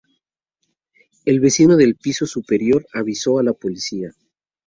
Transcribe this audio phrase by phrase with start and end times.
[1.25, 4.09] El vecino del piso superior avisó a la policía.